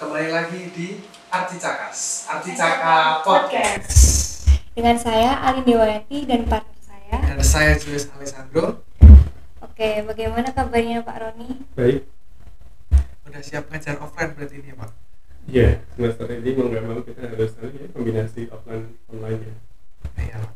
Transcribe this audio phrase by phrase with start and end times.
[0.00, 0.96] kembali lagi di
[1.28, 4.00] Arti Cakas, Arti Caka Podcast.
[4.72, 7.16] Dengan saya Alin Dewayati dan partner saya.
[7.20, 8.80] Dan saya Julius Alessandro.
[9.60, 11.52] Oke, bagaimana kabarnya Pak Roni?
[11.76, 12.08] Baik,
[13.28, 14.90] Udah siap ngajar offline berarti ini ya Pak?
[15.50, 19.54] ya semester ini mau nggak mau kita harus ya, kombinasi offline online ya.
[20.16, 20.52] Iya Pak.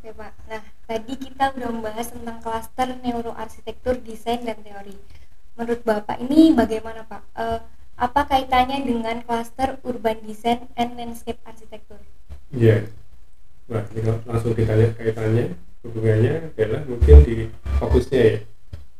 [0.00, 0.32] Oke Pak.
[0.48, 4.96] Nah, tadi kita udah membahas tentang klaster neuroarsitektur, desain dan teori.
[5.60, 7.22] Menurut Bapak ini bagaimana Pak?
[7.36, 7.60] Eh,
[8.00, 12.00] apa kaitannya dengan klaster urban design and landscape arsitektur?
[12.48, 12.88] Iya.
[13.68, 15.54] Nah, ini kalau langsung kita lihat kaitannya,
[15.84, 17.36] hubungannya adalah mungkin di
[17.76, 18.36] fokusnya ya.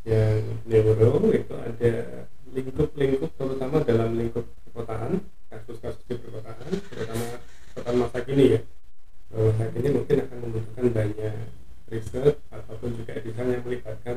[0.00, 0.36] Yang
[0.68, 1.92] neuro itu ada
[2.52, 7.26] lingkup-lingkup terutama dalam lingkup perkotaan, kasus-kasus di perkotaan, terutama
[7.72, 8.60] perkotaan masa kini ya.
[9.32, 11.36] Bahwa Masa kini mungkin akan membutuhkan banyak
[11.90, 14.16] riset ataupun juga desain yang melibatkan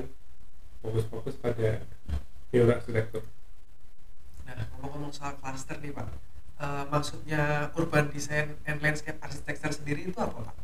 [0.84, 1.82] fokus-fokus pada
[2.54, 3.24] neuroarsitektur.
[4.46, 6.08] Nah, ngomong-ngomong soal cluster nih Pak.
[6.64, 10.56] Eh, maksudnya urban design and landscape architecture sendiri itu apa Pak?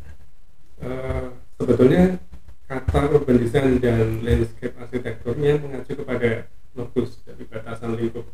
[0.86, 1.28] Eh,
[1.58, 2.22] sebetulnya
[2.70, 6.46] kata urban design dan landscape arsitekturnya mengacu kepada
[6.78, 8.30] lokus dari batasan lingkup.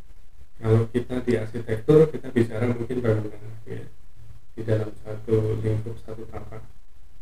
[0.60, 3.88] Kalau kita di arsitektur kita bicara mungkin bangunan ya,
[4.60, 6.60] di dalam satu lingkup satu tapak.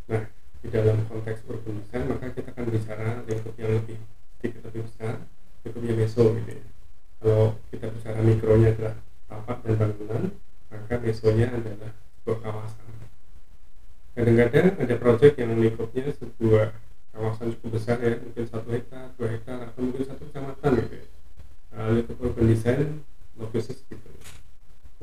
[0.10, 0.26] Nah
[0.66, 4.02] di dalam konteks urban design maka kita akan bicara lingkup yang lebih
[4.42, 5.22] sedikit lebih besar
[5.62, 6.66] lingkupnya meso gitu ya.
[7.22, 8.96] Kalau kita bicara mikronya adalah
[9.30, 10.24] tapak dan bangunan
[10.74, 12.88] maka mesonya adalah sebuah kawasan.
[14.16, 16.72] Kadang-kadang ada proyek yang lingkupnya sebuah
[17.12, 21.06] kawasan cukup besar ya mungkin satu hektar dua hektar atau mungkin satu kecamatan gitu ya.
[21.76, 23.04] Uh, lingkup urban design
[23.36, 24.10] gitu.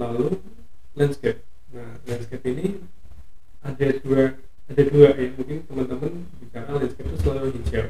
[0.01, 0.41] Lalu
[0.97, 1.45] landscape.
[1.77, 2.81] Nah landscape ini
[3.61, 4.23] ada dua
[4.73, 5.29] ada dua ya.
[5.37, 7.87] Mungkin teman-teman bicara landscape itu selalu hijau.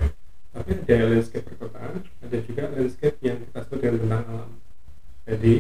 [0.51, 4.51] Tapi ada landscape perkotaan ada juga landscape yang kita sebut dengan bentang alam.
[5.31, 5.55] Jadi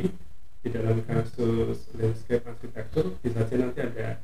[0.61, 4.21] di dalam kasus landscape arsitektur bisa saja nanti ada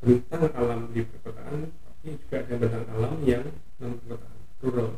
[0.00, 3.44] bentang alam di perkotaan tapi juga ada bentang alam yang
[3.80, 4.90] non perkotaan rural.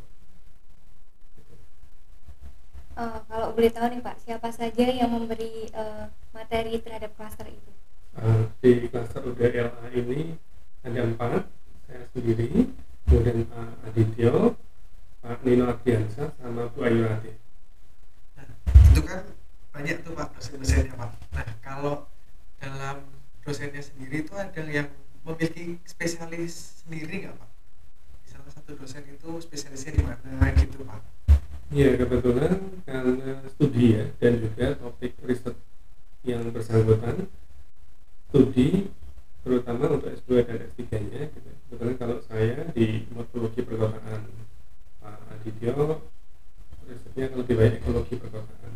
[2.93, 6.05] Eh, kalau boleh tahu nih Pak, siapa saja yang memberi eh,
[6.37, 7.71] materi terhadap klaster itu?
[8.13, 10.37] Uh, di klaster UDLA ini
[10.85, 11.49] ada empat.
[11.89, 12.69] Saya sendiri
[13.09, 14.53] kemudian Pak Adityo
[15.23, 18.49] Pak Nino Ardiansyah sama Bu Ayu Nah,
[18.93, 19.23] itu kan
[19.73, 21.11] banyak tuh Pak dosen-dosennya Pak.
[21.33, 21.95] Nah, kalau
[22.61, 22.97] dalam
[23.43, 24.89] dosennya sendiri itu ada yang
[25.25, 27.51] memiliki spesialis sendiri nggak Pak?
[28.29, 31.01] Misalnya satu dosen itu spesialisnya di mana gitu Pak?
[31.73, 35.57] ya kebetulan karena studi ya dan juga topik riset
[36.21, 37.33] yang bersangkutan
[38.29, 38.93] studi
[39.41, 41.49] terutama untuk S2 dan S3 nya gitu.
[41.49, 44.21] kebetulan kalau saya di morfologi perkotaan
[45.01, 45.97] Pak Adityo
[46.85, 48.73] risetnya lebih banyak ekologi perkotaan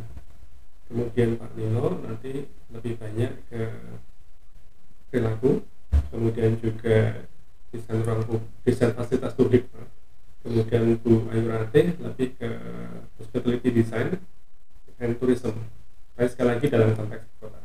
[0.87, 3.61] kemudian Pak Nino nanti lebih banyak ke
[5.11, 5.63] perilaku
[6.11, 7.27] kemudian juga
[7.71, 9.87] desain ruang desain fasilitas publik Pak.
[10.47, 12.49] kemudian Bu Ayu Ratih lebih ke
[13.19, 14.19] hospitality design
[14.97, 15.67] and tourism
[16.17, 17.61] Saya sekali lagi dalam konteks kota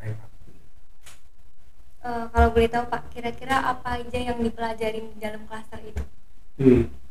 [0.00, 0.30] baik Pak.
[2.02, 6.02] Eh, kalau boleh tahu Pak, kira-kira apa aja yang dipelajari di dalam klaster itu?
[6.58, 7.01] hmm.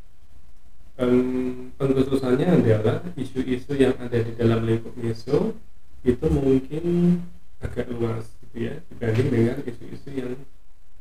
[1.00, 5.56] Em, pengkhususannya adalah isu-isu yang ada di dalam lingkup meso
[6.04, 6.84] itu mungkin
[7.64, 10.36] agak luas gitu ya dibanding dengan isu-isu yang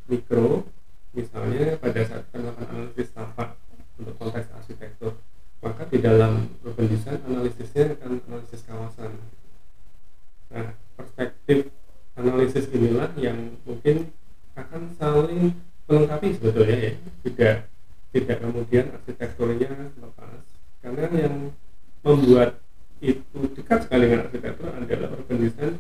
[0.07, 0.63] mikro
[1.11, 3.59] misalnya pada saat melakukan analisis tapak
[3.99, 5.19] untuk konteks arsitektur.
[5.61, 9.13] Maka di dalam urban design analisisnya akan analisis kawasan.
[10.55, 11.69] Nah perspektif
[12.15, 14.15] analisis inilah yang mungkin
[14.55, 15.59] akan saling
[15.91, 16.93] melengkapi sebetulnya ya
[17.27, 17.57] tidak
[18.11, 20.43] tidak kemudian arsitekturnya lepas.
[20.81, 21.37] Karena yang
[22.03, 22.59] membuat
[23.01, 25.75] itu dekat sekali dengan arsitektur adalah urban design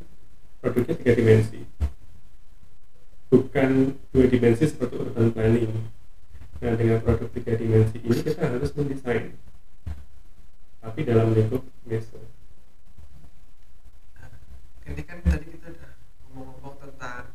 [0.60, 1.60] produknya tiga dimensi.
[3.30, 3.70] Bukan
[4.10, 5.74] dua dimensi seperti urban planning
[6.60, 9.32] nah dengan produk tiga dimensi ini kita harus mendesain.
[10.84, 12.20] Tapi dalam lingkup meso
[14.90, 15.92] ini kan tadi kita udah
[16.26, 17.30] ngomong-ngomong tentang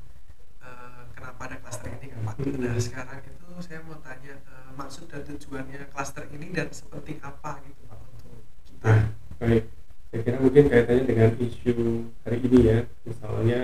[0.60, 2.36] eh, kenapa ada klaster ini kan Pak.
[2.60, 7.64] Nah, sekarang itu saya mau tanya eh, maksud dan tujuannya klaster ini dan seperti apa
[7.64, 8.22] gitu Pak untuk
[8.68, 8.84] kita.
[8.86, 9.04] Nah,
[9.42, 9.64] baik.
[10.12, 11.76] Saya kira mungkin kaitannya dengan isu
[12.24, 12.78] hari ini ya.
[13.04, 13.62] Misalnya,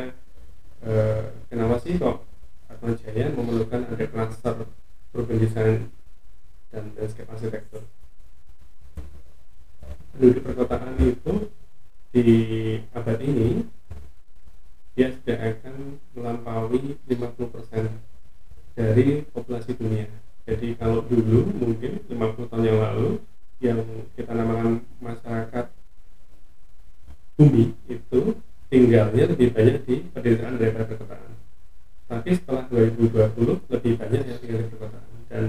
[0.83, 2.27] eh, kenapa sih kok
[2.67, 4.55] Atma Jaya memerlukan ada klaster
[5.15, 5.91] urban design
[6.75, 7.83] dan landscape arsitektur?
[10.11, 11.33] Penduduk perkotaan itu
[12.11, 12.27] di
[12.91, 13.63] abad ini
[14.91, 15.75] dia sudah akan
[16.11, 17.87] melampaui 50%
[18.75, 20.11] dari populasi dunia.
[20.47, 23.09] Jadi kalau dulu mungkin 50 tahun yang lalu
[23.61, 23.79] yang
[24.17, 25.65] kita namakan masyarakat
[27.37, 28.19] bumi itu
[28.73, 31.31] tinggalnya lebih banyak di pedesaan daripada perkotaan.
[32.09, 35.09] Tapi setelah 2020 lebih banyak yang tinggal di perkotaan.
[35.29, 35.43] Dan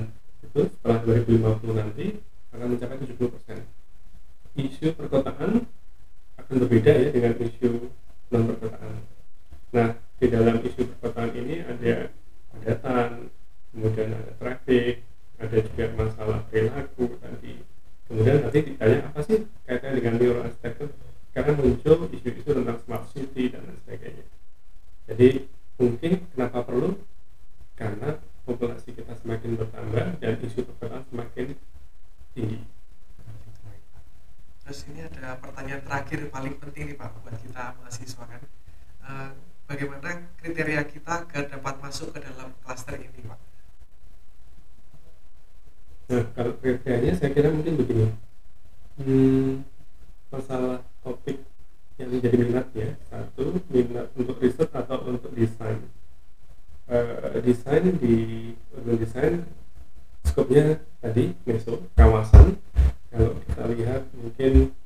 [0.44, 2.06] itu setelah 2050 nanti
[2.52, 3.58] akan mencapai 70 persen.
[4.52, 5.64] Isu perkotaan
[6.52, 7.88] akan berbeda ya dengan isu
[8.28, 8.94] non perkotaan
[9.72, 9.88] nah
[10.20, 12.12] di dalam isu perkotaan ini ada
[12.52, 13.32] padatan
[13.72, 15.02] kemudian ada traffic
[15.42, 17.54] ada juga masalah perilaku tadi.
[18.06, 20.88] Kemudian nanti ditanya apa sih kaitannya dengan neuroarsitektur
[21.32, 24.24] karena muncul isu-isu tentang smart city dan lain sebagainya.
[25.10, 25.28] Jadi
[25.80, 26.94] mungkin kenapa perlu?
[27.74, 31.46] Karena populasi kita semakin bertambah dan isu perkotaan semakin
[32.36, 32.60] tinggi.
[34.62, 38.42] Terus ini ada pertanyaan terakhir paling penting nih Pak buat kita mahasiswa kan.
[39.02, 39.30] Eh,
[39.66, 43.41] bagaimana kriteria kita agar dapat masuk ke dalam klaster ini Pak
[46.12, 48.12] Nah, kalau kriterianya saya kira mungkin begini.
[49.00, 49.64] Hmm,
[50.28, 51.40] masalah topik
[51.96, 52.92] yang menjadi minat ya.
[53.08, 55.80] Satu, minat untuk riset atau untuk desain.
[56.92, 58.16] Eh, desain di
[58.76, 59.34] urban design
[60.28, 62.60] skopnya tadi meso kawasan.
[63.08, 64.76] Kalau kita lihat mungkin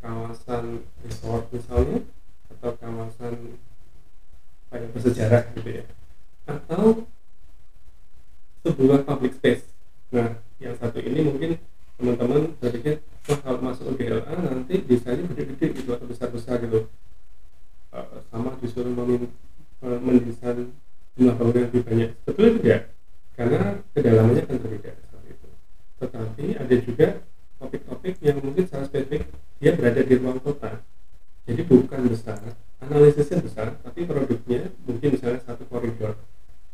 [0.00, 2.08] kawasan resort misalnya
[2.48, 3.60] atau kawasan
[4.72, 5.84] ya, bersejarah gitu ya
[6.48, 7.04] atau
[8.80, 9.68] sebuah public space.
[10.08, 11.60] Nah, yang satu ini mungkin
[12.00, 16.88] teman-teman berpikir, wah kalau masuk GLA nanti desainnya gede-gede gitu atau besar-besar gitu.
[17.92, 19.36] Eh, sama disuruh memin-
[19.84, 20.72] eh, mendesain
[21.12, 22.10] jumlah bangunan lebih banyak.
[22.24, 22.80] Sebetulnya tidak,
[23.36, 23.60] karena
[23.92, 25.48] kedalamannya akan berbeda seperti itu.
[26.00, 27.08] Tetapi ada juga
[27.60, 29.28] topik-topik yang mungkin secara spesifik
[29.60, 30.80] dia berada di ruang kota.
[31.44, 32.40] Jadi bukan besar,
[32.80, 36.16] analisisnya besar, tapi produknya mungkin misalnya satu koridor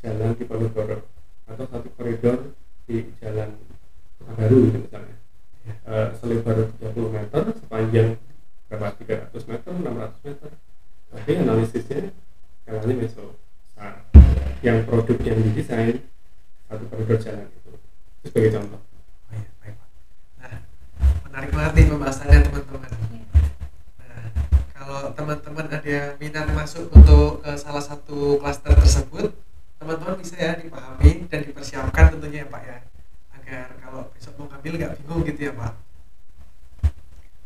[0.06, 1.15] jalan di Ponorogo
[1.46, 2.54] atau satu koridor
[2.86, 3.54] di jalan
[4.26, 5.16] Baru gitu misalnya.
[5.86, 8.08] Eh, selebar 30 meter sepanjang
[8.66, 10.50] berapa 300 meter 600 meter.
[11.14, 12.00] Tapi analisisnya
[12.62, 14.02] skalanya meso besar
[14.66, 16.02] yang produk yang didesain
[16.66, 17.70] satu koridor jalan itu.
[18.22, 18.80] Itu sebagai contoh.
[18.82, 19.72] Oh iya.
[20.42, 20.58] Nah,
[21.30, 22.90] menarik banget nih pembahasannya teman-teman.
[24.02, 24.26] Nah,
[24.74, 29.30] kalau teman-teman ada minat masuk untuk ke salah satu klaster tersebut,
[29.86, 32.78] teman-teman bisa ya dipahami dan dipersiapkan tentunya ya Pak ya,
[33.38, 35.72] agar kalau besok mau ngambil nggak bingung gitu ya Pak.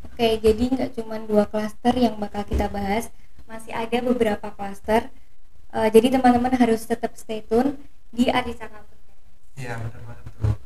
[0.09, 3.13] Oke, jadi nggak cuma dua klaster yang bakal kita bahas,
[3.45, 5.13] masih ada beberapa klaster.
[5.77, 7.77] Eh, jadi teman-teman harus tetap stay tune
[8.09, 8.81] di Podcast.
[9.61, 10.57] Iya benar banget tuh.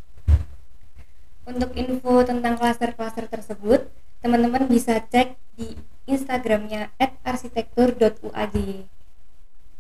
[1.51, 3.91] Untuk info tentang klaster-klaster tersebut,
[4.23, 5.75] teman-teman bisa cek di
[6.07, 6.95] Instagramnya
[7.27, 8.94] @arsitektur.uaj.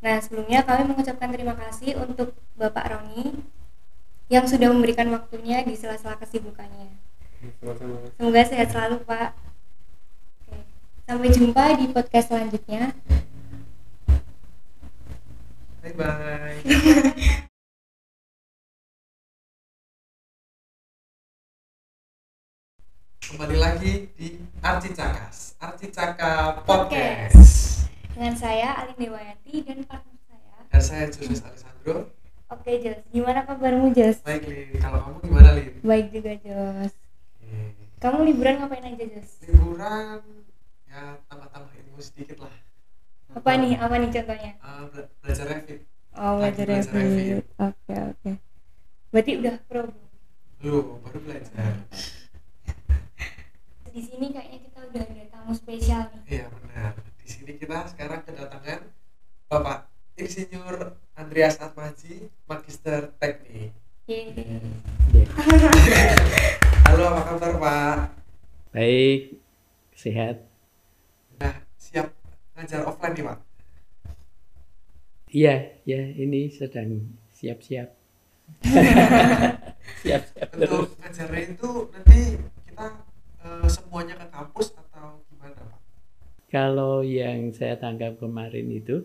[0.04, 3.40] Nah, sebelumnya kami mengucapkan terima kasih untuk Bapak Roni
[4.28, 6.92] yang sudah memberikan waktunya di sela-sela kesibukannya.
[7.64, 9.32] sama-sama Semoga sehat selalu, Pak.
[10.44, 10.60] Oke.
[11.08, 12.92] Sampai jumpa di podcast selanjutnya.
[15.80, 16.60] Bye bye.
[23.24, 27.88] Kembali lagi di Arci Cakas, Arci Caka Podcast.
[28.14, 30.55] Dengan saya Alin Dewayati dan partner saya.
[30.70, 32.14] Dan saya Julius Alessandro.
[32.46, 32.99] Oke, Jos.
[33.11, 34.22] Gimana kabarmu, Jos?
[34.22, 35.72] Baik Lin, kalau kamu gimana Lin?
[35.82, 36.93] Baik juga, Jos.
[37.99, 39.30] Kamu liburan ngapain aja, Jos?
[39.42, 40.21] Liburan
[40.87, 42.54] ya tambah-tambah ilmu sedikit lah.
[43.35, 43.75] Apa nih?
[43.75, 44.52] Apa nih contohnya?
[44.54, 45.80] Eh, bela- belajar Revit.
[46.14, 47.44] Oh, belajar belajar Revit.
[47.59, 48.30] Oke, oke.
[49.11, 49.83] Berarti udah pro.
[49.90, 49.99] belum?
[50.62, 51.73] Lu baru belajar.
[53.90, 56.23] Di sini kayaknya kita udah ada tamu spesial nih.
[56.28, 56.43] Iya
[57.64, 58.92] kita sekarang kedatangan
[59.49, 59.88] Bapak
[60.21, 63.73] Insinyur Andreas Atmaji, Magister Teknik.
[64.04, 65.25] Yeay.
[66.85, 67.97] Halo, apa kabar Pak?
[68.68, 69.40] Baik,
[69.97, 70.44] sehat.
[71.40, 72.12] Nah, siap
[72.52, 73.38] ngajar offline nih Pak?
[75.33, 75.54] Iya,
[75.88, 77.88] ya ini sedang siap-siap.
[80.04, 80.52] siap-siap.
[80.52, 82.21] Untuk ngajarnya itu nanti
[82.68, 83.09] kita
[83.40, 84.84] eh, semuanya ke kampus?
[86.54, 89.02] Kalau yang saya tangkap kemarin itu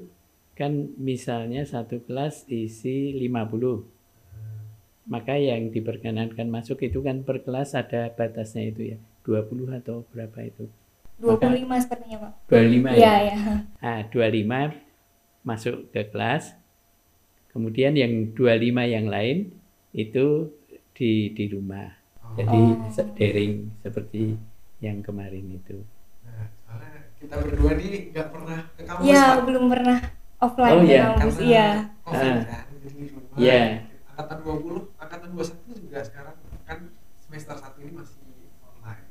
[0.54, 3.90] kan misalnya satu kelas isi 50.
[5.10, 8.98] Maka yang diperkenankan masuk itu kan per kelas ada batasnya itu ya.
[9.26, 10.70] 20 atau berapa itu?
[11.18, 12.32] 25 sepertinya, Pak.
[12.54, 13.18] 25 Iya, ya.
[13.34, 13.38] ya.
[13.82, 14.78] Nah, 25
[15.42, 16.54] masuk ke kelas.
[17.50, 19.58] Kemudian yang 25 yang lain
[19.90, 20.54] itu
[20.94, 21.98] di di rumah.
[22.38, 23.10] Jadi Oh.
[23.18, 24.38] daring seperti
[24.86, 25.82] yang kemarin itu.
[27.20, 29.40] Kita berdua nih nggak pernah ke kampus Iya, Pak.
[29.44, 30.00] belum pernah
[30.40, 31.04] offline Oh, ke iya.
[31.12, 31.36] kampus.
[31.36, 31.68] Karena Iya.
[32.00, 32.44] COVID Ah.
[32.48, 33.36] kan, jadi di rumah.
[33.36, 33.62] Iya.
[34.10, 36.80] Angkatan 20, angkatan 21 juga sekarang kan
[37.18, 38.20] semester 1 ini masih
[38.62, 39.06] online.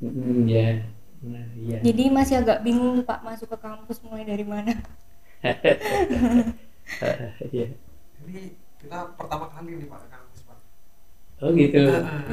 [0.00, 0.68] Mm, ya.
[1.24, 1.44] Nah,
[1.80, 4.72] Jadi masih agak bingung tuh, Pak masuk ke kampus mulai dari mana.
[7.46, 7.66] Iya.
[8.20, 8.40] Ini
[8.76, 10.58] kita pertama kali nih Pak ke kampus Pak.
[11.40, 11.80] Oh gitu.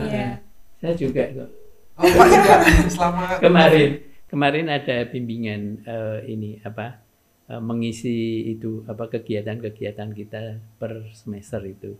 [0.01, 0.44] Iya.
[0.77, 1.50] Saya juga kok.
[1.96, 2.56] Oh Pak juga
[2.89, 3.89] selama Kemarin
[4.31, 7.03] kemarin ada bimbingan eh, ini apa
[7.51, 10.41] eh, mengisi itu apa kegiatan-kegiatan kita
[10.79, 12.00] per semester itu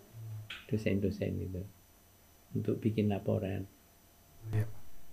[0.72, 1.62] dosen-dosen itu
[2.56, 3.68] untuk bikin laporan.
[4.56, 4.64] Iya.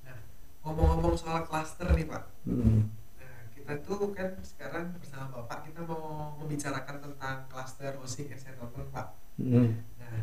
[0.06, 0.18] Nah,
[0.62, 2.22] ngomong-ngomong soal klaster nih Pak.
[2.46, 2.86] Hmm.
[3.18, 9.06] Nah, kita tuh kan sekarang bersama Bapak kita mau membicarakan tentang klaster and settlement Pak.
[9.42, 9.74] Hmm.
[9.98, 10.22] Nah,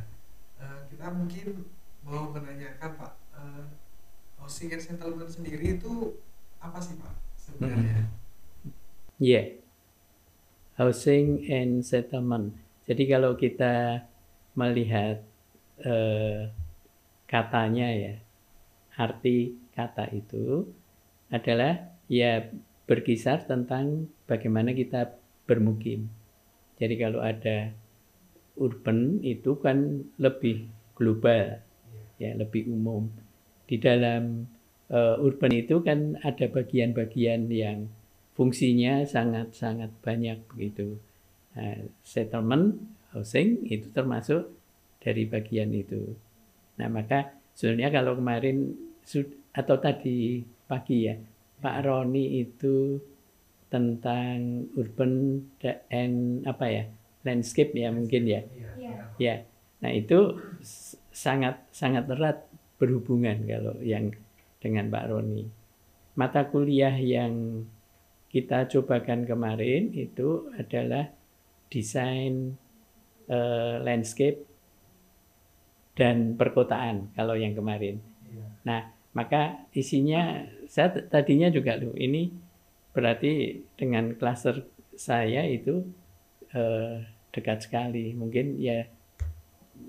[0.64, 1.68] eh, kita mungkin
[2.08, 3.14] mau menanyakan Pak,
[4.40, 6.16] housing and settlement sendiri itu
[6.66, 8.10] apa sih Pak sebenarnya?
[9.22, 9.48] Yeah.
[10.76, 12.58] Housing and settlement.
[12.84, 14.04] Jadi kalau kita
[14.60, 15.24] melihat
[15.80, 16.52] eh,
[17.26, 18.14] katanya ya,
[19.00, 20.68] arti kata itu
[21.32, 22.44] adalah ya
[22.86, 25.16] berkisar tentang bagaimana kita
[25.50, 26.12] bermukim.
[26.76, 27.72] Jadi kalau ada
[28.60, 31.60] urban itu kan lebih global,
[32.20, 33.10] ya lebih umum.
[33.66, 34.46] Di dalam
[34.92, 37.90] eh, urban itu kan ada bagian-bagian yang
[38.36, 41.00] fungsinya sangat-sangat banyak begitu.
[41.56, 42.76] Nah, settlement
[43.16, 44.52] housing itu termasuk
[45.00, 46.12] dari bagian itu.
[46.76, 48.76] Nah, maka sebenarnya kalau kemarin
[49.56, 51.16] atau tadi pagi ya,
[51.64, 53.00] Pak Roni itu
[53.72, 55.42] tentang urban
[55.88, 56.84] and apa ya,
[57.24, 58.42] landscape ya mungkin ya.
[59.16, 59.36] Ya.
[59.80, 60.36] Nah, itu
[61.16, 62.44] sangat sangat erat
[62.76, 64.12] berhubungan kalau yang
[64.66, 65.46] dengan Pak Roni.
[66.18, 67.62] Mata kuliah yang
[68.34, 71.14] kita cobakan kemarin itu adalah
[71.70, 72.58] desain
[73.30, 74.42] eh, landscape
[75.94, 78.02] dan perkotaan kalau yang kemarin.
[78.66, 82.34] Nah, maka isinya saya tadinya juga loh ini
[82.92, 84.66] berarti dengan klaster
[84.98, 85.86] saya itu
[86.52, 88.18] eh, dekat sekali.
[88.18, 88.84] Mungkin ya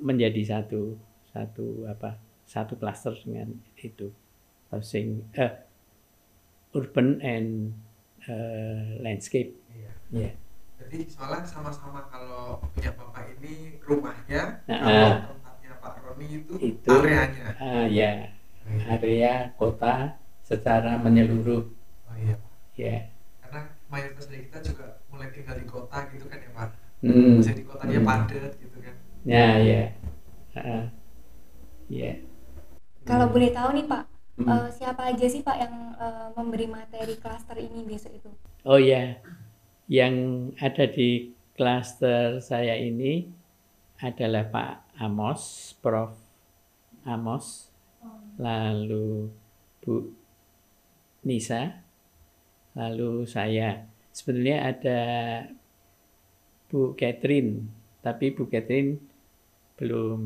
[0.03, 0.95] menjadi satu
[1.33, 4.15] satu apa satu klaster dengan itu
[4.77, 5.53] housing eh,
[6.73, 7.73] urban and
[8.29, 9.57] eh, landscape.
[9.73, 9.91] Iya.
[10.13, 10.31] Ya.
[10.77, 15.17] Jadi soalnya sama-sama kalau punya Bapak ini rumahnya, Nah, kalau ah.
[15.33, 16.91] tempatnya Pak Roni itu, Itu.
[16.93, 17.47] areanya.
[17.57, 18.13] Ah ya
[18.67, 21.71] area kota secara menyeluruh
[22.07, 22.35] Oh iya
[22.75, 23.09] ya.
[23.41, 26.71] Karena mayoritas dari kita juga mulai tinggal di kota gitu kan ya Pak.
[27.01, 27.39] Hmm.
[27.41, 28.09] Jadi kotanya Hmm.
[28.11, 28.95] padat gitu kan.
[29.25, 29.83] Ya ya.
[30.55, 30.85] Ah,
[31.89, 32.13] ya.
[33.07, 34.03] Kalau boleh tahu nih Pak,
[34.37, 38.29] Eh, siapa aja sih Pak yang eh, memberi materi klaster ini besok itu?
[38.69, 39.17] Oh ya,
[39.89, 43.33] yang ada di klaster saya ini
[43.97, 46.13] adalah Pak Amos, Prof.
[47.07, 47.73] Amos,
[48.37, 49.31] lalu
[49.81, 50.13] Bu
[51.25, 51.81] Nisa,
[52.77, 53.89] lalu saya.
[54.13, 55.01] Sebetulnya ada
[56.69, 57.73] Bu Catherine,
[58.05, 59.01] tapi Bu Catherine
[59.77, 60.21] belum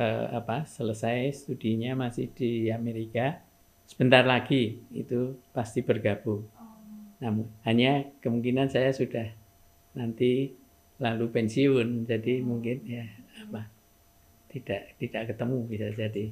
[0.00, 3.44] eh, apa selesai studinya masih di Amerika.
[3.88, 6.44] Sebentar lagi itu pasti bergabung.
[7.20, 9.28] Namun hanya kemungkinan saya sudah
[9.96, 10.52] nanti
[11.00, 13.06] lalu pensiun, jadi mungkin ya
[13.48, 13.70] apa
[14.50, 16.26] tidak tidak ketemu bisa jadi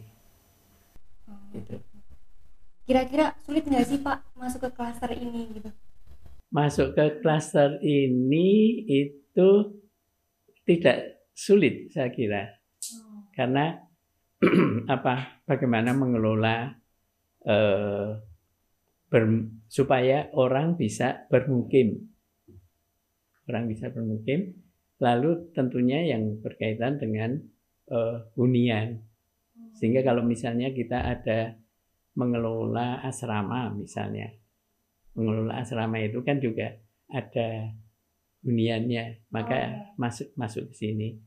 [1.55, 1.77] gitu.
[2.87, 5.71] Kira-kira sulit nggak sih Pak masuk ke klaster ini gitu?
[6.55, 9.49] Masuk ke klaster ini itu
[10.63, 12.49] tidak sulit saya kira.
[13.37, 13.77] Karena
[14.97, 16.73] apa bagaimana mengelola
[17.45, 18.11] eh,
[19.13, 22.09] ber- supaya orang bisa bermukim.
[23.47, 24.65] Orang bisa bermukim.
[24.97, 27.37] Lalu tentunya yang berkaitan dengan
[27.93, 29.05] eh, hunian.
[29.77, 31.53] Sehingga kalau misalnya kita ada
[32.17, 34.33] mengelola asrama misalnya
[35.13, 36.81] mengelola asrama itu kan juga
[37.13, 37.77] ada
[38.41, 39.29] huniannya.
[39.29, 41.26] Maka masuk masuk ke sini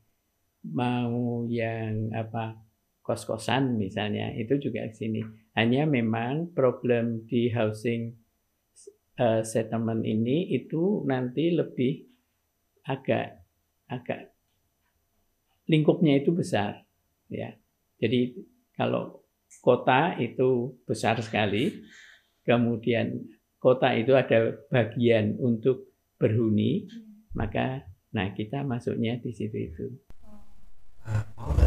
[0.64, 2.60] mau yang apa
[3.00, 5.20] kos-kosan misalnya itu juga ke sini.
[5.56, 8.14] Hanya memang problem di housing
[9.18, 12.06] eh, settlement ini itu nanti lebih
[12.86, 13.40] agak
[13.90, 14.32] agak
[15.66, 16.84] lingkupnya itu besar
[17.30, 17.54] ya.
[18.00, 18.36] Jadi
[18.76, 19.20] kalau
[19.58, 21.82] kota itu besar sekali
[22.46, 23.18] kemudian
[23.58, 26.86] kota itu ada bagian untuk berhuni
[27.34, 29.86] maka nah kita masuknya di situ itu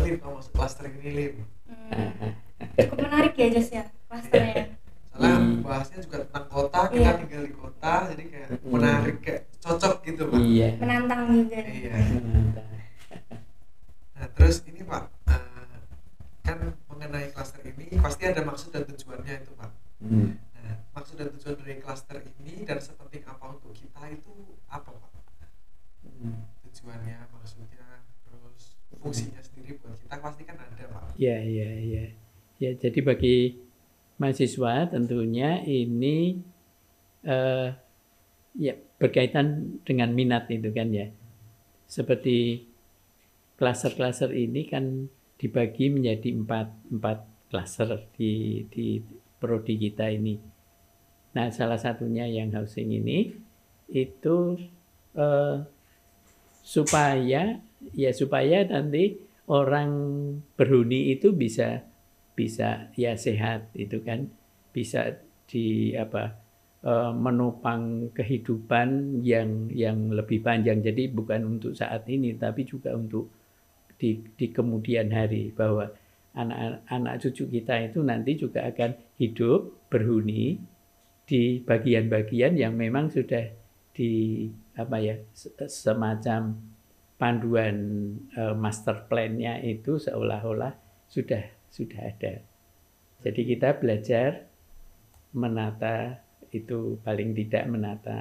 [0.03, 1.33] Lim kalau masuk klaster ini Lim?
[1.65, 2.31] Hmm.
[2.75, 4.75] Cukup menarik ya Jos ya klasternya.
[5.13, 5.61] Soalnya Hmm.
[5.61, 7.11] bahasnya juga tentang kota, kita Iya.
[7.21, 8.69] tinggal di kota, jadi kayak Hmm.
[8.71, 10.39] menarik, kayak cocok gitu Pak.
[10.41, 11.59] iya Menantang juga.
[11.61, 11.93] Iya.
[14.13, 15.77] Nah, terus ini Pak, eh,
[16.41, 16.57] kan
[16.87, 19.71] mengenai klaster ini pasti ada maksud dan tujuannya itu Pak.
[20.01, 20.29] Hmm.
[20.55, 24.31] Nah, maksud dan tujuan dari klaster ini dan sepenting apa untuk kita itu
[24.67, 25.11] apa pak
[26.03, 26.47] Hmm.
[26.63, 27.83] tujuannya maksudnya
[28.23, 29.52] terus fungsinya kita
[30.23, 32.05] pasti kan ada pak Ya, ya, ya.
[32.57, 33.59] Ya, jadi bagi
[34.15, 36.39] mahasiswa tentunya ini
[37.27, 37.69] eh,
[38.55, 41.11] ya berkaitan dengan minat itu kan ya.
[41.85, 42.63] Seperti
[43.59, 47.19] klaser-klaser ini kan dibagi menjadi empat empat
[47.51, 49.03] klaser di di
[49.37, 50.39] prodi kita ini.
[51.35, 53.35] Nah, salah satunya yang housing ini
[53.91, 54.55] itu
[55.19, 55.57] eh,
[56.63, 57.59] supaya
[57.91, 59.91] ya supaya nanti orang
[60.57, 61.85] berhuni itu bisa
[62.33, 64.25] bisa ya sehat itu kan.
[64.73, 66.33] Bisa di apa
[66.81, 70.81] eh, menopang kehidupan yang yang lebih panjang.
[70.81, 73.29] Jadi bukan untuk saat ini tapi juga untuk
[74.01, 75.53] di di kemudian hari.
[75.53, 75.85] Bahwa
[76.33, 80.57] anak anak cucu kita itu nanti juga akan hidup berhuni
[81.23, 83.47] di bagian-bagian yang memang sudah
[83.93, 86.57] di apa ya se- semacam
[87.23, 87.77] panduan
[88.41, 90.73] eh, master plan-nya itu seolah-olah
[91.15, 91.43] sudah
[91.77, 92.33] sudah ada.
[93.25, 94.29] Jadi kita belajar
[95.41, 95.97] menata
[96.59, 98.17] itu paling tidak menata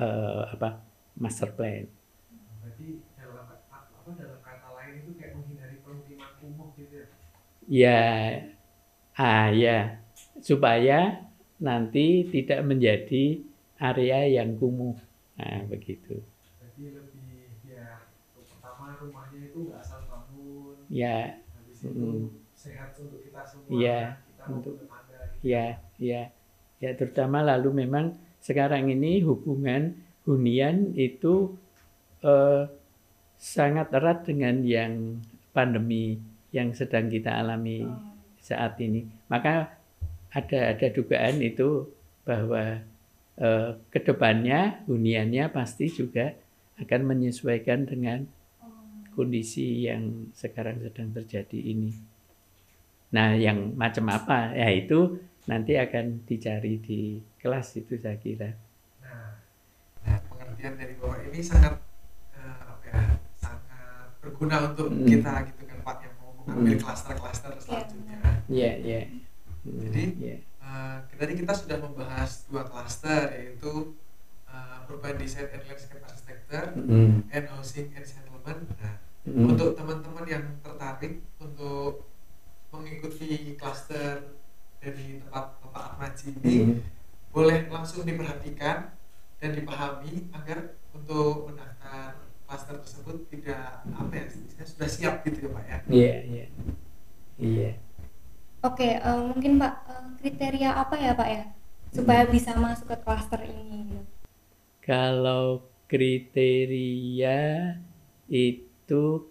[0.00, 0.68] eh, apa
[1.22, 1.84] master plan.
[2.62, 2.88] berarti
[3.20, 7.08] dalam apa dalam kata lain itu kayak menghindari pemukiman kumuh gitu ya
[7.64, 8.54] Ya,
[9.18, 9.78] ah ya,
[10.48, 10.98] supaya
[11.66, 13.24] nanti tidak menjadi
[13.88, 14.96] area yang kumuh.
[15.38, 16.14] Nah, begitu.
[16.58, 17.26] berarti lebih
[17.66, 21.38] ya untuk pertama rumahnya itu nggak asal bangun Ya,
[21.84, 22.32] Mm.
[22.56, 25.44] sehat untuk kita semua kita mau untuk- tetangga gitu.
[25.44, 25.66] ya,
[26.00, 26.22] ya,
[26.80, 26.90] ya.
[26.96, 29.92] Terutama lalu memang sekarang ini hubungan
[30.24, 31.52] hunian itu
[32.24, 32.64] eh,
[33.36, 35.20] sangat erat dengan yang
[35.52, 36.16] pandemi
[36.56, 37.84] yang sedang kita alami
[38.40, 39.04] saat ini.
[39.28, 39.76] Maka
[40.32, 41.84] ada ada dugaan itu
[42.24, 42.80] bahwa
[43.36, 46.32] eh, ke depannya huniannya pasti juga
[46.80, 48.24] akan menyesuaikan dengan
[49.14, 51.94] kondisi yang sekarang sedang terjadi ini.
[53.10, 54.50] Nah, yang macam apa?
[54.52, 57.00] Ya itu nanti akan dicari di
[57.38, 58.50] kelas itu saya kira.
[59.00, 59.38] Nah,
[60.02, 61.78] nah pengertian dari bahwa ini sangat
[62.34, 63.02] eh, apa ya,
[63.38, 65.06] sangat berguna untuk Hmm.
[65.06, 66.82] kita gitu kan Pak yang mau mengambil Hmm.
[66.82, 68.18] klaster-klaster selanjutnya.
[68.50, 69.00] Iya, iya.
[69.62, 70.36] Hmm, Jadi- iya.
[70.64, 73.94] Eh, tadi kita sudah membahas dua klaster yaitu
[74.48, 78.02] eh, urban design and landscape architecture Hmm, and housing and
[78.44, 78.76] settlement.
[78.76, 79.48] Nah, hmm.
[79.56, 82.04] untuk teman-teman yang tertarik untuk
[82.68, 84.36] mengikuti klaster
[84.82, 86.78] dari tempat Bapak Ahmadji ini Hmm.
[87.32, 88.92] boleh langsung diperhatikan
[89.40, 95.50] dan dipahami agar untuk mendaftar klaster tersebut tidak apa ya istilahnya sudah siap gitu ya
[95.50, 95.78] Pak ya.
[95.88, 96.46] Iya, iya.
[97.40, 97.70] Iya.
[98.62, 101.44] Oke, eh, mungkin Pak eh, kriteria apa ya Pak ya
[101.94, 103.88] supaya bisa masuk ke klaster ini?
[103.88, 104.04] gitu?
[104.84, 107.38] Kalau kriteria
[108.28, 109.30] itu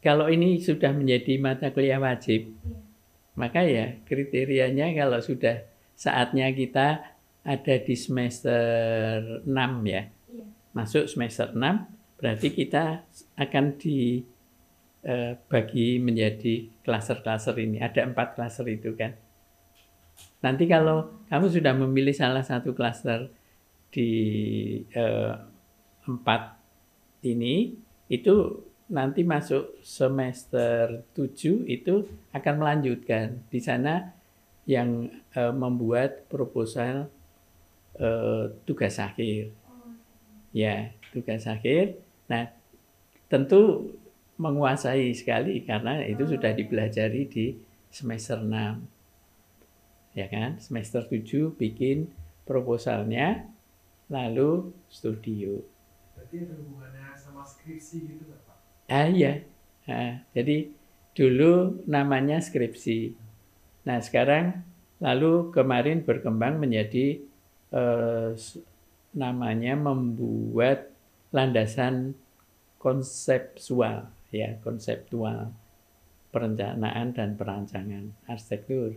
[0.00, 2.76] kalau ini sudah menjadi mata kuliah wajib, Iya.
[3.36, 5.60] maka ya kriterianya kalau sudah
[5.92, 7.04] saatnya kita
[7.44, 10.08] ada di semester 6 ya.
[10.08, 10.44] Iya.
[10.72, 13.04] Masuk semester 6 berarti kita
[13.36, 17.80] akan dibagi menjadi klaser-klaser ini.
[17.80, 19.14] Ada empat klaser itu kan.
[20.44, 23.30] Nanti kalau kamu sudah memilih salah satu klaster
[23.92, 24.10] di
[24.92, 25.32] eh,
[26.08, 26.59] empat
[27.22, 27.76] ini,
[28.10, 33.38] itu nanti masuk semester 7 itu akan melanjutkan.
[33.46, 34.10] Di sana
[34.66, 37.06] yang eh, membuat proposal
[37.96, 39.54] eh, tugas akhir.
[40.50, 42.02] Ya, tugas akhir.
[42.26, 42.50] Nah,
[43.30, 43.94] tentu
[44.40, 47.54] menguasai sekali karena itu sudah dipelajari di
[47.94, 50.18] semester 6.
[50.18, 50.58] Ya kan?
[50.58, 52.10] Semester 7 bikin
[52.42, 53.46] proposalnya
[54.10, 55.62] lalu studio.
[56.30, 58.58] Berarti ada hubungannya sama skripsi gitu nggak Pak?
[58.86, 59.42] Ah iya.
[59.90, 60.70] Ah, jadi
[61.18, 63.18] dulu namanya skripsi.
[63.82, 64.62] Nah, sekarang
[65.02, 67.18] lalu kemarin berkembang menjadi
[67.74, 68.30] eh,
[69.10, 70.94] namanya membuat
[71.34, 72.14] landasan
[72.78, 75.50] konseptual ya, konseptual
[76.30, 78.94] perencanaan dan perancangan arsitektur.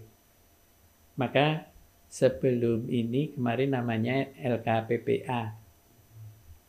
[1.18, 1.66] Maka
[2.10, 5.63] sebelum ini kemarin namanya LKPPA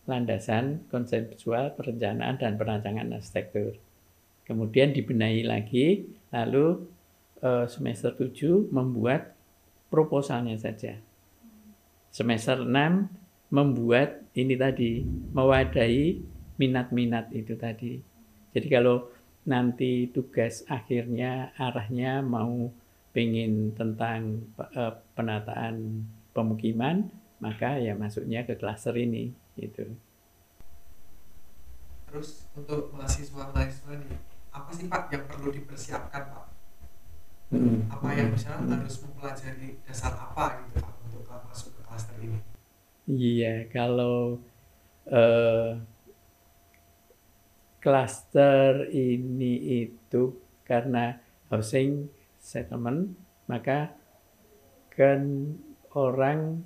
[0.05, 3.81] landasan konseptual perencanaan dan perancangan arsitektur.
[4.45, 6.85] Kemudian dibenahi lagi, lalu
[7.41, 9.33] eh, semester 7 membuat
[9.89, 11.01] proposalnya saja.
[12.13, 15.01] Semester 6 membuat ini tadi,
[15.33, 16.21] mewadahi
[16.61, 17.99] minat-minat itu tadi.
[18.53, 19.09] Jadi kalau
[19.49, 22.69] nanti tugas akhirnya arahnya mau
[23.17, 26.05] pengen tentang eh, penataan
[26.37, 27.09] pemukiman,
[27.41, 29.87] maka ya masuknya ke klaster ini gitu.
[32.11, 34.15] Terus untuk mahasiswa-mahasiswa nih,
[34.55, 36.47] apa sih Pak yang perlu dipersiapkan Pak?
[37.51, 37.87] Hmm.
[37.91, 42.39] Apa yang misalnya harus mempelajari dasar apa gitu Pak untuk masuk ke klaster ini?
[43.05, 44.41] Iya, kalau
[45.11, 45.77] eh,
[47.85, 51.21] klaster ini itu karena
[51.53, 52.09] housing
[52.41, 53.13] settlement,
[53.45, 53.93] maka
[54.89, 55.53] kan
[55.93, 56.65] orang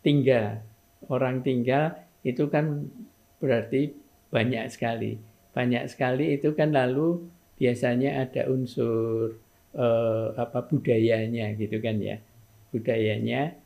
[0.00, 0.64] tinggal.
[1.10, 2.86] Orang tinggal itu kan
[3.42, 3.90] berarti
[4.30, 5.18] banyak sekali.
[5.50, 7.26] Banyak sekali itu kan lalu
[7.58, 9.34] biasanya ada unsur
[9.74, 12.22] eh, apa budayanya gitu kan ya.
[12.70, 13.58] Budayanya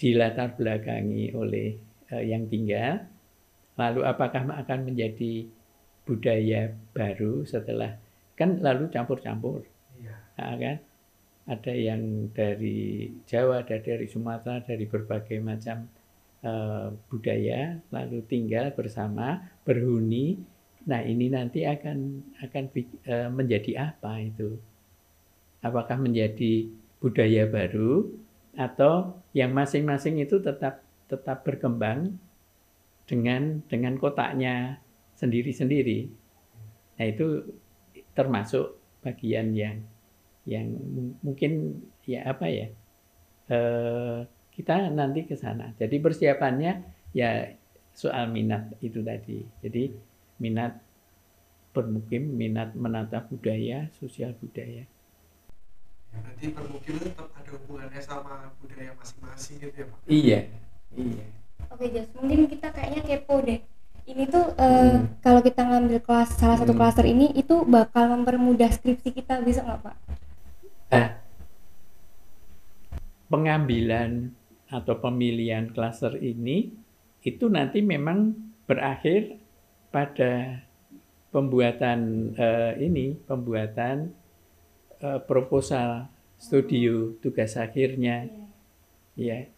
[0.00, 1.76] dilatar belakangi oleh
[2.08, 3.04] uh, yang tinggal,
[3.76, 5.44] lalu apakah akan menjadi
[6.08, 8.00] budaya baru setelah
[8.32, 9.68] kan lalu campur-campur,
[10.00, 10.16] Iya.
[10.40, 10.76] nah, kan?
[11.44, 15.84] Ada yang dari Jawa, ada dari Sumatera, dari berbagai macam
[16.44, 20.40] uh, budaya, lalu tinggal bersama, berhuni.
[20.88, 22.64] Nah ini nanti akan akan
[23.06, 24.56] uh, menjadi apa itu?
[25.60, 26.68] Apakah menjadi
[27.00, 28.08] budaya baru
[28.56, 32.16] atau yang masing-masing itu tetap tetap berkembang
[33.08, 34.78] dengan dengan kotaknya
[35.18, 36.06] sendiri-sendiri.
[36.96, 37.44] Nah itu
[38.14, 39.82] termasuk bagian yang
[40.48, 40.72] yang
[41.20, 42.68] mungkin ya apa ya
[43.50, 44.18] eh,
[44.60, 45.72] kita nanti ke sana.
[45.80, 46.84] Jadi persiapannya
[47.16, 47.48] ya
[47.96, 49.40] soal minat itu tadi.
[49.64, 49.88] Jadi
[50.36, 50.76] minat
[51.72, 54.84] bermukim, minat menata budaya, sosial budaya.
[56.10, 59.98] Berarti permukiman tetap ada hubungannya sama budaya masing-masing gitu ya Pak?
[60.10, 60.40] Iya,
[60.98, 61.26] iya.
[61.70, 63.62] Oke Jas, mungkin kita kayaknya kepo deh.
[64.10, 65.22] Ini tuh uh, hmm.
[65.22, 66.80] kalau kita ngambil kelas salah satu hmm.
[66.82, 69.96] klaster ini itu bakal mempermudah skripsi kita bisa nggak Pak?
[70.90, 71.08] Eh,
[73.30, 74.34] pengambilan
[74.70, 76.70] atau pemilihan klaster ini
[77.26, 78.32] itu nanti memang
[78.64, 79.36] berakhir
[79.90, 80.62] pada
[81.34, 84.14] pembuatan uh, ini, pembuatan
[85.02, 86.06] uh, proposal
[86.38, 88.30] studio tugas akhirnya.
[89.18, 89.50] Ya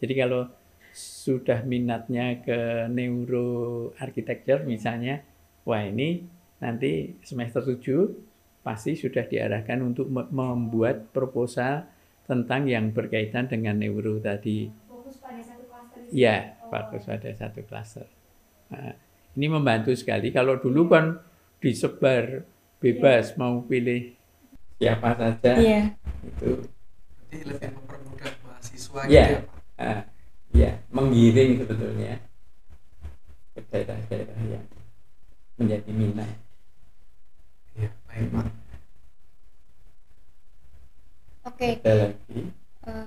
[0.00, 0.48] jadi kalau
[0.90, 5.22] sudah minatnya ke neuro architecture misalnya
[5.62, 6.26] wah ini
[6.58, 11.86] nanti semester 7 pasti sudah diarahkan untuk membuat proposal
[12.30, 16.70] tentang yang berkaitan dengan neuro tadi fokus pada satu klaster ya oh.
[16.70, 18.06] fokus pada satu klaster
[18.70, 18.94] nah,
[19.34, 21.18] ini membantu sekali kalau dulu kan
[21.58, 22.46] disebar
[22.78, 23.38] bebas yeah.
[23.42, 24.14] mau pilih
[24.78, 25.84] siapa saja yeah.
[26.22, 26.62] itu
[27.30, 29.26] Jadi lebih mempermudah mahasiswa yeah.
[29.26, 29.58] gitu ya Pak?
[29.80, 30.02] Uh,
[30.50, 32.12] ya menggiring sebetulnya
[33.54, 34.64] ke daerah-daerah yang
[35.58, 36.30] menjadi minat
[37.78, 38.59] Iya, baik Pak.
[41.50, 41.68] Oke.
[41.80, 42.40] ada lagi
[42.80, 43.04] Uh,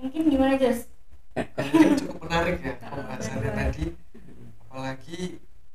[0.00, 0.88] mungkin gimana Jos?
[2.00, 3.84] Cukup menarik ya pembahasannya tadi,
[4.64, 5.20] apalagi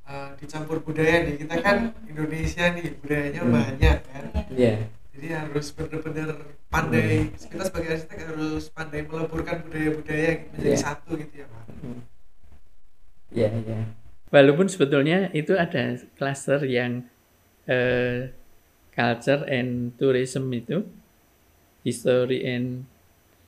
[0.02, 1.46] uh, dicampur budaya nih.
[1.46, 3.54] Kita kan Indonesia nih budayanya Hmm.
[3.54, 4.24] banyak kan.
[4.50, 4.82] ya
[5.14, 7.30] Jadi harus benar-benar pandai.
[7.38, 10.82] Kita sebagai arsitek harus pandai meleburkan budaya-budaya menjadi Iya.
[10.82, 11.64] satu gitu ya Pak.
[13.30, 13.80] ya ya
[14.34, 17.06] walaupun sebetulnya itu ada cluster yang
[17.68, 18.34] eh,
[18.90, 20.82] culture and tourism itu
[21.86, 22.68] history and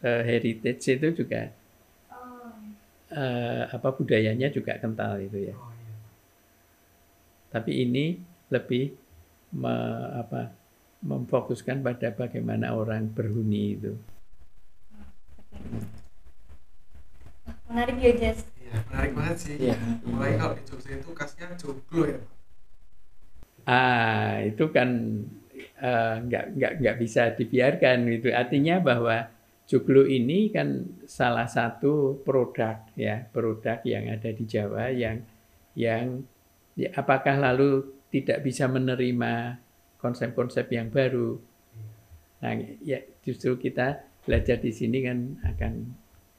[0.07, 1.41] eh, heritage itu juga
[2.11, 2.51] Oh,
[3.21, 5.93] eh, apa budayanya juga kental itu ya Oh iya.
[7.53, 8.05] tapi ini
[8.53, 8.83] lebih
[9.61, 10.41] me- apa
[11.09, 13.93] memfokuskan pada bagaimana orang berhuni itu
[17.45, 18.39] Wah, menarik ya Jas.
[18.61, 19.55] Iya, menarik banget sih.
[19.65, 19.75] Iya.
[20.07, 22.19] Mulai kalau di Jogja itu kasnya joglo ya.
[23.67, 24.89] Ah, itu kan
[25.81, 28.29] eh, nggak nggak nggak bisa dibiarkan itu.
[28.33, 29.15] Artinya bahwa
[29.67, 35.21] joglo ini kan salah satu produk ya, produk yang ada di Jawa yang
[35.77, 36.23] yang
[36.79, 39.59] ya, apakah lalu tidak bisa menerima
[39.99, 41.35] konsep-konsep yang baru.
[42.41, 42.53] Nah,
[42.85, 45.73] ya justru kita belajar di sini kan akan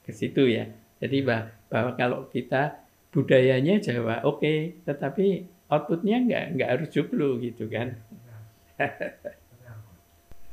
[0.05, 0.65] ke situ ya.
[0.99, 2.81] Jadi bah- bahwa kalau kita
[3.13, 7.93] budayanya Jawa oke, tetapi outputnya nggak nggak harus joglo gitu kan.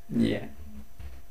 [0.07, 0.51] Iya.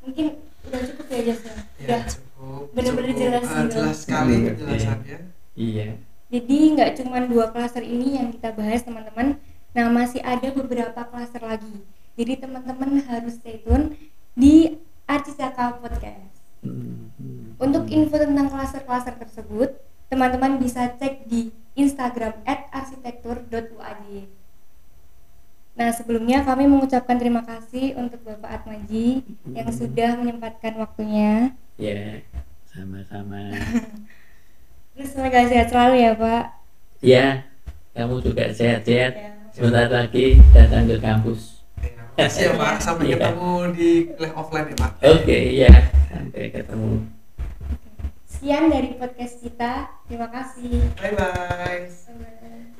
[0.03, 0.35] Mungkin
[0.67, 1.55] udah cukup ya Jas ya.
[1.55, 2.01] Ya, Udah.
[2.11, 2.63] cukup.
[2.75, 3.71] bener-bener cukup, jelas gitu.
[3.79, 5.17] jelas sekali penjelasannya.
[5.55, 5.87] Iya.
[6.25, 9.39] Jadi nggak cuma dua klaster ini yang kita bahas teman-teman.
[9.71, 11.83] Nah masih ada beberapa klaster lagi.
[12.19, 13.95] Jadi teman-teman harus stay tune
[14.35, 14.75] di
[15.07, 16.35] Arcisaka Podcast.
[16.65, 19.77] Hmm, hmm, Untuk info tentang klaster-klaster tersebut,
[20.09, 24.03] teman-teman bisa cek di Instagram @arsitektur.uad.
[25.75, 29.75] Nah, sebelumnya kami mengucapkan terima kasih untuk Bapak Atmaji yang Hmm.
[29.75, 31.51] sudah menyempatkan waktunya.
[31.75, 32.23] Ya,
[32.65, 33.51] sama-sama.
[34.95, 36.45] Terus semoga sehat selalu ya, Pak.
[37.03, 37.27] Ya,
[37.91, 39.13] kamu juga sehat-sehat.
[39.13, 39.31] Ya.
[39.51, 41.59] Sebentar lagi datang ke kampus.
[41.75, 42.73] Terima kasih ya Pak.
[42.79, 43.15] Sampai Iya.
[43.17, 44.91] ketemu di kuliah offline ya Pak.
[45.01, 45.73] Oke, ya.
[46.07, 46.91] Sampai ketemu.
[48.25, 49.73] Sekian dari podcast kita.
[50.07, 50.91] Terima kasih.
[50.95, 52.74] Bye bye.